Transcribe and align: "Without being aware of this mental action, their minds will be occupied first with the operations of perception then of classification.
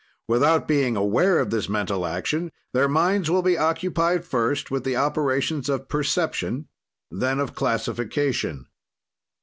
"Without 0.27 0.67
being 0.67 0.95
aware 0.97 1.37
of 1.39 1.51
this 1.51 1.69
mental 1.69 2.07
action, 2.07 2.51
their 2.73 2.87
minds 2.89 3.29
will 3.29 3.43
be 3.43 3.55
occupied 3.55 4.25
first 4.25 4.71
with 4.71 4.83
the 4.83 4.95
operations 4.95 5.69
of 5.69 5.87
perception 5.89 6.67
then 7.11 7.39
of 7.39 7.53
classification. 7.53 8.65